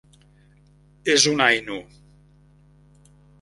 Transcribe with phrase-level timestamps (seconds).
[1.15, 1.77] És un Ainu.